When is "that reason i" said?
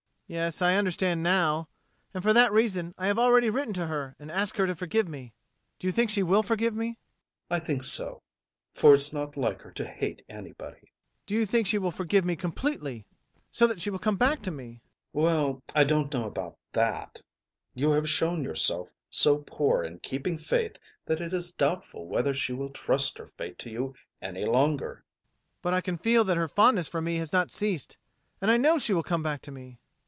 2.31-3.07